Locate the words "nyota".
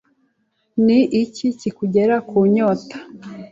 2.53-2.95